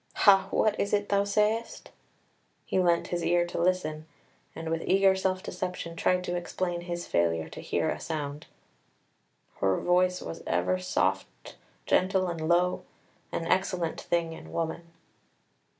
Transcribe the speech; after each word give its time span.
"Ha! 0.15 0.47
What 0.49 0.79
is 0.79 0.93
it 0.93 1.09
thou 1.09 1.23
sayest?" 1.25 1.91
He 2.65 2.79
leant 2.79 3.09
his 3.09 3.23
ear 3.23 3.45
to 3.45 3.61
listen, 3.61 4.07
and 4.55 4.71
with 4.71 4.81
eager 4.87 5.15
self 5.15 5.43
deception 5.43 5.95
tried 5.95 6.23
to 6.23 6.35
explain 6.35 6.81
his 6.81 7.05
failure 7.05 7.47
to 7.49 7.61
hear 7.61 7.87
a 7.87 7.99
sound. 7.99 8.47
"Her 9.57 9.79
voice 9.79 10.19
was 10.19 10.41
ever 10.47 10.79
soft, 10.79 11.55
gentle, 11.85 12.29
and 12.29 12.47
low, 12.49 12.81
an 13.31 13.45
excellent 13.45 14.01
thing 14.01 14.33
in 14.33 14.51
woman." 14.51 14.91